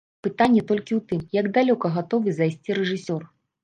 Пытанне 0.27 0.63
толькі 0.71 0.93
ў 0.95 1.01
тым, 1.13 1.21
як 1.41 1.53
далёка 1.61 1.95
гатовы 2.01 2.29
зайсці 2.43 2.71
рэжысёр. 2.83 3.33